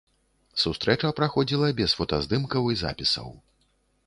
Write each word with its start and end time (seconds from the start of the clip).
Сустрэча 0.63 1.11
праходзіла 1.19 1.69
без 1.83 1.95
фотаздымкаў 2.01 2.63
і 2.75 2.83
запісаў. 2.85 3.29